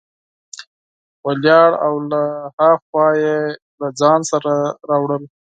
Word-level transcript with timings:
ولاړ 1.25 1.69
او 1.85 1.93
له 2.09 2.21
ها 2.57 2.71
خوا 2.85 3.07
یې 3.23 3.37
له 3.79 3.87
ځان 3.99 4.19
سره 4.31 4.53
راوړل. 4.89 5.23